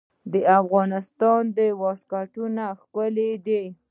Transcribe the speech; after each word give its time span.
د 0.31 0.33
افغانستان 0.59 1.43
واسکټونه 1.81 2.63
ښکلي 2.81 3.31
دي 3.45 3.63